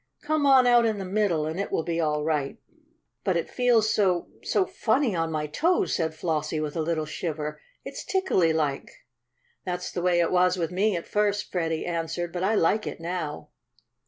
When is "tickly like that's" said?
8.03-9.91